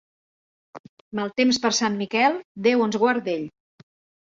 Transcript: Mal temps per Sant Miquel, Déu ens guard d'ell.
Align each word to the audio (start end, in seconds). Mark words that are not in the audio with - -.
Mal 1.19 1.29
temps 1.41 1.61
per 1.67 1.71
Sant 1.81 1.99
Miquel, 2.01 2.41
Déu 2.71 2.85
ens 2.89 3.01
guard 3.07 3.25
d'ell. 3.31 3.49